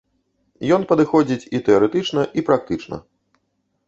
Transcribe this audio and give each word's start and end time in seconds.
Ён 0.77 0.85
падыходзіць 0.91 1.49
і 1.57 1.61
тэарэтычна, 1.67 2.21
і 2.39 2.45
практычна. 2.49 2.95